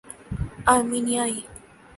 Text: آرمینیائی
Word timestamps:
آرمینیائی 0.67 1.43